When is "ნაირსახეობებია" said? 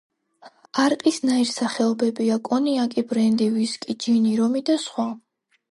1.25-2.39